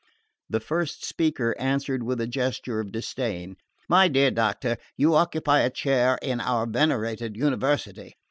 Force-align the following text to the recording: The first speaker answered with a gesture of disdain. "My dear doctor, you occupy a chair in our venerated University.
The 0.49 0.59
first 0.59 1.05
speaker 1.05 1.55
answered 1.59 2.01
with 2.01 2.19
a 2.19 2.25
gesture 2.25 2.79
of 2.79 2.91
disdain. 2.91 3.55
"My 3.87 4.07
dear 4.07 4.31
doctor, 4.31 4.77
you 4.97 5.13
occupy 5.13 5.59
a 5.59 5.69
chair 5.69 6.17
in 6.23 6.39
our 6.41 6.65
venerated 6.65 7.37
University. 7.37 8.15